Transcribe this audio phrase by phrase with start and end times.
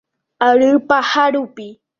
[0.47, 1.67] Ary paha rupi.